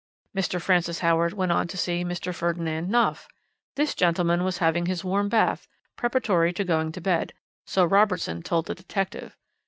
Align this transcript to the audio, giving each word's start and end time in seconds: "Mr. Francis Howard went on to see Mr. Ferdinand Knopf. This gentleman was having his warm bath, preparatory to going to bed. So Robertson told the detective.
"Mr. 0.35 0.59
Francis 0.59 1.01
Howard 1.01 1.31
went 1.33 1.51
on 1.51 1.67
to 1.67 1.77
see 1.77 2.03
Mr. 2.03 2.33
Ferdinand 2.33 2.89
Knopf. 2.89 3.27
This 3.75 3.93
gentleman 3.93 4.43
was 4.43 4.57
having 4.57 4.87
his 4.87 5.03
warm 5.03 5.29
bath, 5.29 5.67
preparatory 5.95 6.51
to 6.53 6.63
going 6.63 6.91
to 6.93 6.99
bed. 7.01 7.33
So 7.67 7.85
Robertson 7.85 8.41
told 8.41 8.65
the 8.65 8.73
detective. 8.73 9.37